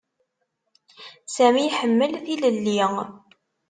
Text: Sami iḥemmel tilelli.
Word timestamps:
Sami 1.35 1.61
iḥemmel 1.67 2.11
tilelli. 2.25 2.79